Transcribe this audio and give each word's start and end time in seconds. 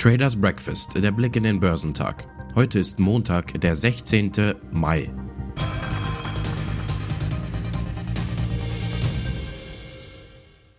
Traders 0.00 0.34
Breakfast, 0.34 0.94
der 0.96 1.12
Blick 1.12 1.36
in 1.36 1.42
den 1.42 1.60
Börsentag. 1.60 2.26
Heute 2.54 2.78
ist 2.78 2.98
Montag, 2.98 3.60
der 3.60 3.76
16. 3.76 4.32
Mai. 4.72 5.12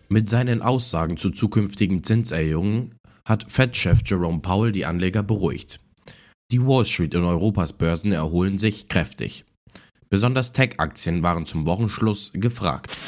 Mit 0.08 0.28
seinen 0.28 0.60
Aussagen 0.60 1.18
zu 1.18 1.30
zukünftigen 1.30 2.02
Zinserhöhungen 2.02 2.96
hat 3.24 3.48
Fed-Chef 3.48 4.00
Jerome 4.04 4.40
Powell 4.40 4.72
die 4.72 4.86
Anleger 4.86 5.22
beruhigt. 5.22 5.78
Die 6.50 6.60
Wall 6.60 6.84
Street 6.84 7.14
und 7.14 7.22
Europas 7.22 7.74
Börsen 7.74 8.10
erholen 8.10 8.58
sich 8.58 8.88
kräftig. 8.88 9.44
Besonders 10.10 10.52
Tech-Aktien 10.52 11.22
waren 11.22 11.46
zum 11.46 11.64
Wochenschluss 11.64 12.32
gefragt. 12.34 12.98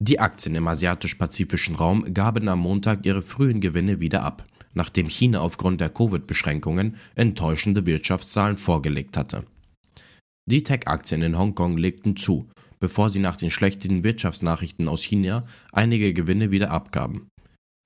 Die 0.00 0.18
Aktien 0.18 0.56
im 0.56 0.66
asiatisch-pazifischen 0.66 1.76
Raum 1.76 2.12
gaben 2.12 2.48
am 2.48 2.58
Montag 2.58 3.06
ihre 3.06 3.22
frühen 3.22 3.60
Gewinne 3.60 4.00
wieder 4.00 4.24
ab 4.24 4.44
nachdem 4.74 5.08
China 5.08 5.40
aufgrund 5.40 5.80
der 5.80 5.90
Covid-Beschränkungen 5.90 6.96
enttäuschende 7.14 7.86
Wirtschaftszahlen 7.86 8.56
vorgelegt 8.56 9.16
hatte. 9.16 9.44
Die 10.46 10.62
Tech-Aktien 10.62 11.22
in 11.22 11.38
Hongkong 11.38 11.78
legten 11.78 12.16
zu, 12.16 12.48
bevor 12.78 13.08
sie 13.08 13.20
nach 13.20 13.36
den 13.36 13.50
schlechten 13.50 14.04
Wirtschaftsnachrichten 14.04 14.88
aus 14.88 15.02
China 15.02 15.46
einige 15.72 16.12
Gewinne 16.12 16.50
wieder 16.50 16.70
abgaben. 16.70 17.28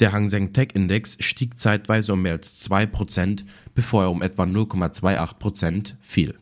Der 0.01 0.13
Hang 0.13 0.29
Seng 0.29 0.53
Tech 0.53 0.71
Index 0.75 1.17
stieg 1.21 1.59
zeitweise 1.59 2.13
um 2.15 2.23
mehr 2.23 2.33
als 2.33 2.69
2%, 2.69 3.45
bevor 3.75 4.03
er 4.03 4.11
um 4.11 4.23
etwa 4.23 4.45
0,28% 4.45 5.95
fiel. 6.01 6.39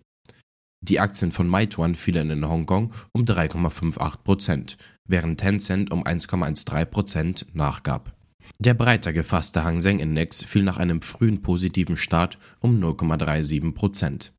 Die 0.83 1.01
Aktien 1.01 1.33
von 1.33 1.49
Meituan 1.49 1.95
fielen 1.95 2.31
in 2.31 2.49
Hongkong 2.49 2.93
um 3.13 3.25
3,58%, 3.25 4.77
während 5.09 5.41
Tencent 5.41 5.91
um 5.91 6.05
1,13% 6.05 7.47
nachgab. 7.55 8.16
Der 8.59 8.75
breiter 8.75 9.13
gefasste 9.13 9.65
Hang 9.65 9.81
Seng 9.81 9.99
Index 9.99 10.43
fiel 10.43 10.63
nach 10.63 10.79
einem 10.79 11.03
frühen 11.03 11.43
positiven 11.43 11.97
Start 11.97 12.39
um 12.61 12.83
0,37 12.83 13.73
Prozent. 13.73 14.33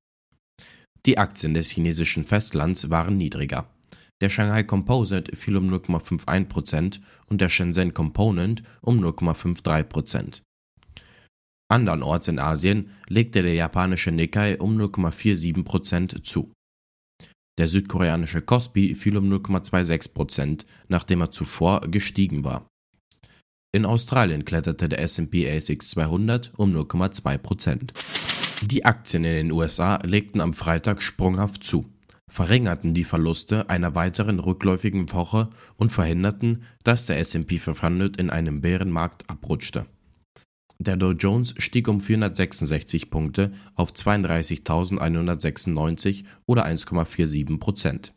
Die 1.05 1.17
Aktien 1.17 1.53
des 1.53 1.69
chinesischen 1.69 2.25
Festlands 2.25 2.89
waren 2.89 3.17
niedriger. 3.17 3.69
Der 4.19 4.29
Shanghai 4.29 4.63
Composite 4.63 5.35
fiel 5.35 5.57
um 5.57 5.71
0,51 5.71 6.45
Prozent 6.45 7.01
und 7.27 7.39
der 7.39 7.49
Shenzhen 7.49 7.93
Component 7.93 8.63
um 8.81 8.99
0,53 8.99 9.83
Prozent. 9.83 10.43
Andernorts 11.69 12.27
in 12.27 12.39
Asien 12.39 12.91
legte 13.07 13.43
der 13.43 13.53
japanische 13.53 14.11
Nikkei 14.11 14.57
um 14.59 14.77
0,47 14.77 15.63
Prozent 15.63 16.25
zu. 16.25 16.51
Der 17.57 17.67
südkoreanische 17.67 18.41
Kospi 18.41 18.95
fiel 18.95 19.17
um 19.17 19.31
0,26 19.31 20.13
Prozent, 20.13 20.65
nachdem 20.87 21.21
er 21.21 21.31
zuvor 21.31 21.81
gestiegen 21.81 22.43
war. 22.43 22.67
In 23.73 23.85
Australien 23.85 24.45
kletterte 24.45 24.87
der 24.87 25.01
S&P 25.01 25.49
ASX 25.49 25.89
200 25.91 26.53
um 26.57 26.75
0,2% 26.75 27.91
Die 28.61 28.85
Aktien 28.85 29.23
in 29.23 29.33
den 29.33 29.51
USA 29.51 29.99
legten 30.03 30.41
am 30.41 30.53
Freitag 30.53 31.01
sprunghaft 31.01 31.63
zu, 31.63 31.85
verringerten 32.29 32.93
die 32.93 33.03
Verluste 33.03 33.67
einer 33.69 33.95
weiteren 33.95 34.39
rückläufigen 34.39 35.11
Woche 35.11 35.49
und 35.75 35.91
verhinderten, 35.91 36.63
dass 36.83 37.07
der 37.07 37.19
S&P 37.19 37.57
500 37.57 38.17
in 38.17 38.29
einem 38.29 38.61
Bärenmarkt 38.61 39.29
abrutschte. 39.29 39.85
Der 40.79 40.95
Dow 40.95 41.11
Jones 41.11 41.55
stieg 41.57 41.87
um 41.87 42.01
466 42.01 43.09
Punkte 43.09 43.51
auf 43.75 43.91
32.196 43.91 46.25
oder 46.45 46.65
1,47 46.65 47.59
Prozent. 47.59 48.13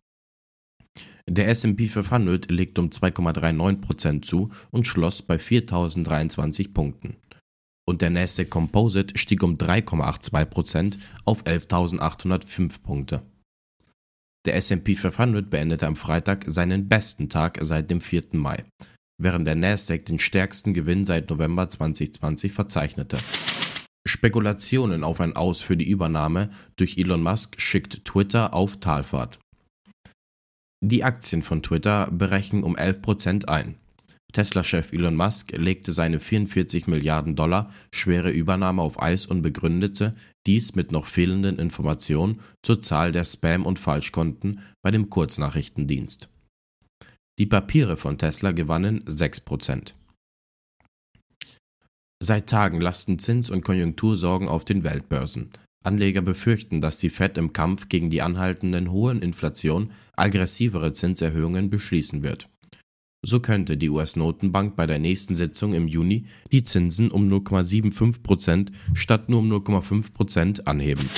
Der 1.29 1.49
S&P 1.49 1.87
500 1.87 2.51
legte 2.51 2.81
um 2.81 2.89
2,39% 2.89 4.23
zu 4.23 4.51
und 4.73 4.87
schloss 4.87 5.23
bei 5.23 5.37
4.023 5.37 6.73
Punkten. 6.73 7.17
Und 7.87 8.03
der 8.03 8.11
Nasdaq 8.11 8.51
Composite 8.51 9.17
stieg 9.17 9.43
um 9.43 9.57
3,82% 9.57 10.99
auf 11.25 11.45
11.805 11.45 12.83
Punkte. 12.83 13.23
Der 14.45 14.57
S&P 14.57 14.95
500 14.95 15.51
beendete 15.51 15.87
am 15.87 15.97
Freitag 15.97 16.45
seinen 16.47 16.89
besten 16.89 17.29
Tag 17.29 17.59
seit 17.61 17.91
dem 17.91 18.01
4. 18.01 18.29
Mai, 18.33 18.65
während 19.19 19.47
der 19.47 19.55
Nasdaq 19.55 20.07
den 20.07 20.19
stärksten 20.19 20.75
Gewinn 20.75 21.05
seit 21.05 21.31
November 21.31 21.69
2020 21.69 22.53
verzeichnete. 22.53 23.19
Spekulationen 24.07 25.05
auf 25.05 25.21
ein 25.21 25.37
Aus 25.37 25.61
für 25.61 25.77
die 25.77 25.89
Übernahme 25.89 26.51
durch 26.77 26.97
Elon 26.97 27.23
Musk 27.23 27.61
schickt 27.61 28.05
Twitter 28.05 28.55
auf 28.55 28.79
Talfahrt. 28.79 29.39
Die 30.83 31.05
Aktien 31.05 31.43
von 31.43 31.63
Twitter 31.63 32.11
brechen 32.11 32.63
um 32.63 32.77
11% 32.77 33.47
ein. 33.47 33.77
Tesla-Chef 34.33 34.93
Elon 34.93 35.17
Musk 35.17 35.53
legte 35.53 35.93
seine 35.93 36.21
44 36.21 36.87
Milliarden 36.87 37.37
Dollar 37.37 37.73
schwere 37.93 38.31
Übernahme 38.31 38.81
auf 38.81 39.03
Eis 39.03 39.27
und 39.27 39.43
begründete 39.43 40.13
dies 40.47 40.75
mit 40.75 40.93
noch 40.93 41.07
fehlenden 41.07 41.59
Informationen 41.59 42.41
zur 42.63 42.81
Zahl 42.81 43.13
der 43.13 43.25
Spam- 43.25 43.67
und 43.67 43.79
Falschkonten 43.79 44.61
bei 44.83 44.91
dem 44.91 45.11
Kurznachrichtendienst. 45.11 46.29
Die 47.39 47.47
Papiere 47.47 47.97
von 47.97 48.19
Tesla 48.19 48.53
gewannen 48.53 49.03
6%. 49.05 49.95
Seit 52.23 52.49
Tagen 52.49 52.81
lasten 52.81 53.19
Zins- 53.19 53.51
und 53.51 53.65
Konjunktursorgen 53.65 54.47
auf 54.47 54.65
den 54.65 54.85
Weltbörsen. 54.85 55.51
Anleger 55.83 56.21
befürchten, 56.21 56.81
dass 56.81 56.99
die 56.99 57.11
Fed 57.11 57.39
im 57.39 57.53
Kampf 57.53 57.89
gegen 57.89 58.11
die 58.11 58.21
anhaltenden 58.23 58.91
hohen 58.91 59.23
Inflation 59.23 59.93
aggressivere 60.15 60.93
Zinserhöhungen 60.93 61.71
beschließen 61.71 62.23
wird. 62.23 62.49
So 63.23 63.41
könnte 63.41 63.77
die 63.77 63.91
US-Notenbank 63.91 64.77
bei 64.77 64.87
der 64.87 64.99
nächsten 64.99 65.37
Sitzung 65.37 65.75
im 65.75 65.89
Juni 65.89 66.27
die 66.53 66.65
Zinsen 66.65 67.11
um 67.11 67.29
0,75% 67.29 68.73
statt 68.95 69.29
nur 69.29 69.41
um 69.41 69.53
0,5% 69.53 70.65
anheben. 70.65 71.09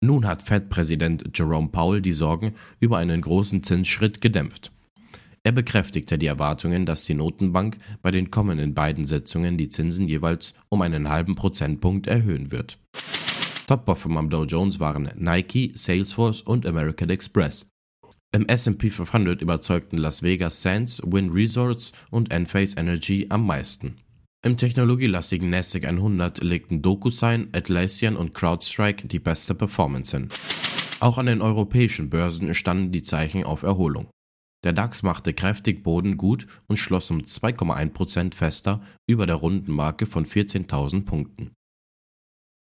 Nun 0.00 0.26
hat 0.26 0.42
Fed-Präsident 0.42 1.30
Jerome 1.32 1.68
Powell 1.68 2.02
die 2.02 2.12
Sorgen 2.12 2.54
über 2.80 2.98
einen 2.98 3.20
großen 3.20 3.62
Zinsschritt 3.62 4.20
gedämpft. 4.20 4.72
Er 5.44 5.52
bekräftigte 5.52 6.18
die 6.18 6.26
Erwartungen, 6.26 6.86
dass 6.86 7.04
die 7.04 7.14
Notenbank 7.14 7.78
bei 8.00 8.10
den 8.10 8.30
kommenden 8.30 8.74
beiden 8.74 9.06
Sitzungen 9.06 9.56
die 9.56 9.68
Zinsen 9.68 10.08
jeweils 10.08 10.54
um 10.68 10.82
einen 10.82 11.08
halben 11.08 11.34
Prozentpunkt 11.36 12.08
erhöhen 12.08 12.50
wird. 12.50 12.78
Top-Performer 13.72 14.18
am 14.18 14.28
Dow 14.28 14.44
Jones 14.44 14.80
waren 14.80 15.08
Nike, 15.16 15.72
Salesforce 15.74 16.42
und 16.42 16.66
American 16.66 17.08
Express. 17.08 17.70
Im 18.30 18.44
S&P 18.44 18.90
500 18.90 19.40
überzeugten 19.40 19.96
Las 19.96 20.22
Vegas 20.22 20.60
Sands, 20.60 21.00
Win 21.06 21.30
Resorts 21.30 21.94
und 22.10 22.30
Enphase 22.30 22.76
Energy 22.76 23.28
am 23.30 23.46
meisten. 23.46 23.96
Im 24.44 24.58
technologielastigen 24.58 25.48
Nasdaq 25.48 25.86
100 25.86 26.42
legten 26.42 26.82
DocuSign, 26.82 27.48
Atlassian 27.54 28.16
und 28.16 28.34
CrowdStrike 28.34 29.08
die 29.08 29.20
beste 29.20 29.54
Performance 29.54 30.14
hin. 30.14 30.28
Auch 31.00 31.16
an 31.16 31.24
den 31.24 31.40
europäischen 31.40 32.10
Börsen 32.10 32.54
standen 32.54 32.92
die 32.92 33.02
Zeichen 33.02 33.42
auf 33.42 33.62
Erholung. 33.62 34.10
Der 34.64 34.74
DAX 34.74 35.02
machte 35.02 35.32
kräftig 35.32 35.82
Boden 35.82 36.18
gut 36.18 36.46
und 36.66 36.76
schloss 36.76 37.10
um 37.10 37.20
2,1% 37.20 38.34
fester 38.34 38.82
über 39.08 39.24
der 39.24 39.36
runden 39.36 39.72
Marke 39.72 40.04
von 40.04 40.26
14.000 40.26 41.06
Punkten. 41.06 41.52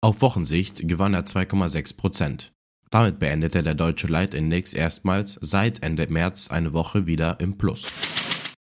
Auf 0.05 0.21
Wochensicht 0.21 0.89
gewann 0.89 1.15
er 1.15 1.25
2,6 1.25 1.97
Prozent. 1.97 2.53
Damit 2.91 3.21
beendete 3.21 3.63
der 3.63 3.77
deutsche 3.77 4.09
Leitindex 4.09 4.75
erstmals 4.75 5.39
seit 5.41 5.85
Ende 5.85 6.09
März 6.09 6.51
eine 6.51 6.73
Woche 6.73 7.07
wieder 7.07 7.39
im 7.39 7.57
Plus. 7.57 7.89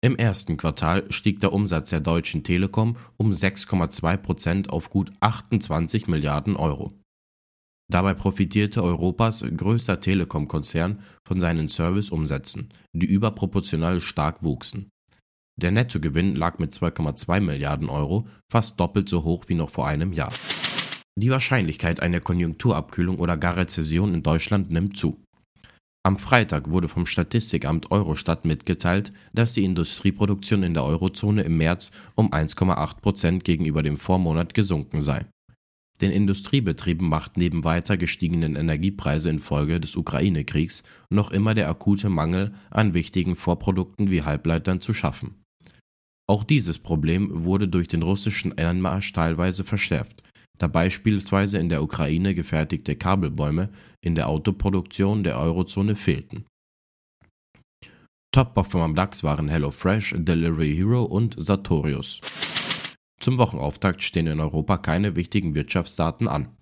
Im 0.00 0.16
ersten 0.16 0.56
Quartal 0.56 1.04
stieg 1.12 1.40
der 1.40 1.52
Umsatz 1.52 1.90
der 1.90 2.00
Deutschen 2.00 2.42
Telekom 2.42 2.96
um 3.18 3.32
6,2 3.32 4.16
Prozent 4.16 4.70
auf 4.70 4.88
gut 4.88 5.12
28 5.20 6.06
Milliarden 6.06 6.56
Euro. 6.56 6.94
Dabei 7.92 8.14
profitierte 8.14 8.82
Europas 8.82 9.44
größter 9.44 10.00
Telekom-Konzern 10.00 11.02
von 11.28 11.38
seinen 11.38 11.68
Serviceumsätzen, 11.68 12.72
die 12.94 13.06
überproportional 13.06 14.00
stark 14.00 14.42
wuchsen. 14.42 14.88
Der 15.60 15.70
Nettogewinn 15.70 16.34
lag 16.34 16.58
mit 16.58 16.72
2,2 16.72 17.40
Milliarden 17.40 17.90
Euro 17.90 18.26
fast 18.50 18.80
doppelt 18.80 19.08
so 19.08 19.22
hoch 19.24 19.44
wie 19.48 19.54
noch 19.54 19.70
vor 19.70 19.86
einem 19.86 20.12
Jahr. 20.12 20.32
Die 21.18 21.30
Wahrscheinlichkeit 21.30 22.00
einer 22.00 22.20
Konjunkturabkühlung 22.20 23.18
oder 23.18 23.36
gar 23.38 23.56
Rezession 23.56 24.12
in 24.12 24.22
Deutschland 24.22 24.70
nimmt 24.70 24.98
zu. 24.98 25.18
Am 26.06 26.18
Freitag 26.18 26.70
wurde 26.70 26.88
vom 26.88 27.06
Statistikamt 27.06 27.90
Eurostat 27.90 28.44
mitgeteilt, 28.44 29.12
dass 29.32 29.54
die 29.54 29.64
Industrieproduktion 29.64 30.62
in 30.62 30.74
der 30.74 30.84
Eurozone 30.84 31.42
im 31.42 31.56
März 31.56 31.90
um 32.14 32.32
1,8 32.32 33.00
Prozent 33.00 33.44
gegenüber 33.44 33.82
dem 33.82 33.96
Vormonat 33.96 34.54
gesunken 34.54 35.00
sei. 35.00 35.26
Den 36.00 36.12
Industriebetrieben 36.12 37.08
macht 37.08 37.38
neben 37.38 37.64
weiter 37.64 37.96
gestiegenen 37.96 38.54
Energiepreise 38.54 39.30
infolge 39.30 39.80
des 39.80 39.96
Ukraine-Kriegs 39.96 40.82
noch 41.10 41.30
immer 41.30 41.54
der 41.54 41.70
akute 41.70 42.10
Mangel 42.10 42.52
an 42.70 42.92
wichtigen 42.92 43.34
Vorprodukten 43.34 44.10
wie 44.10 44.22
Halbleitern 44.22 44.82
zu 44.82 44.92
schaffen. 44.92 45.42
Auch 46.28 46.44
dieses 46.44 46.78
Problem 46.78 47.30
wurde 47.32 47.66
durch 47.66 47.88
den 47.88 48.02
russischen 48.02 48.56
Einmarsch 48.58 49.12
teilweise 49.12 49.64
verschärft, 49.64 50.22
da 50.58 50.66
beispielsweise 50.66 51.58
in 51.58 51.68
der 51.68 51.82
Ukraine 51.82 52.34
gefertigte 52.34 52.96
Kabelbäume 52.96 53.70
in 54.00 54.14
der 54.14 54.28
Autoproduktion 54.28 55.24
der 55.24 55.38
Eurozone 55.38 55.96
fehlten. 55.96 56.46
Top-Performer 58.32 58.84
am 58.84 58.94
DAX 58.94 59.24
waren 59.24 59.48
HelloFresh, 59.48 60.14
Delivery 60.18 60.74
Hero 60.74 61.04
und 61.04 61.34
Sartorius. 61.38 62.20
Zum 63.18 63.38
Wochenauftakt 63.38 64.02
stehen 64.02 64.26
in 64.26 64.40
Europa 64.40 64.76
keine 64.78 65.16
wichtigen 65.16 65.54
Wirtschaftsdaten 65.54 66.28
an. 66.28 66.54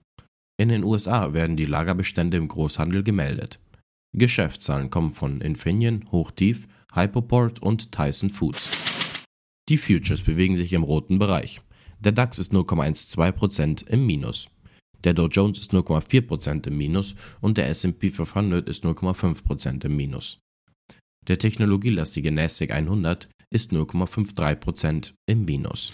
In 0.57 0.69
den 0.69 0.85
USA 0.85 1.33
werden 1.33 1.57
die 1.57 1.67
Lagerbestände 1.67 2.37
im 2.37 2.47
Großhandel 2.47 3.03
gemeldet. 3.03 3.59
Geschäftszahlen 4.17 4.91
kommen 4.91 5.11
von 5.11 5.41
Infineon, 5.41 6.05
Hochtief, 6.13 6.69
Hypoport 6.95 7.61
und 7.61 7.91
Tyson 7.91 8.31
Foods. 8.31 8.71
Die 9.69 9.79
Futures 9.79 10.21
bewegen 10.21 10.57
sich 10.57 10.73
im 10.73 10.85
roten 10.85 11.19
Bereich. 11.19 11.61
Der 12.01 12.13
DAX 12.13 12.39
ist 12.39 12.53
0,12% 12.53 13.87
im 13.89 14.07
Minus. 14.07 14.49
Der 15.05 15.13
Dow 15.13 15.27
Jones 15.27 15.59
ist 15.59 15.73
0,4% 15.73 16.67
im 16.67 16.77
Minus 16.77 17.15
und 17.41 17.59
der 17.59 17.69
SP 17.69 18.09
500 18.09 18.69
ist 18.69 18.85
0,5% 18.85 19.85
im 19.85 19.97
Minus. 19.97 20.39
Der 21.29 21.39
technologielastige 21.39 22.31
NASDAQ 22.31 22.71
100 22.71 23.29
ist 23.51 23.73
0,53% 23.73 25.13
im 25.27 25.45
Minus. 25.45 25.93